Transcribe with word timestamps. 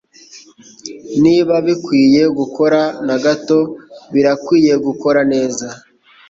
Niba 1.23 1.55
bikwiye 1.67 2.23
gukora 2.37 2.81
na 3.07 3.15
gato, 3.23 3.59
birakwiye 4.13 4.73
gukora 4.85 5.19
neza. 5.33 5.67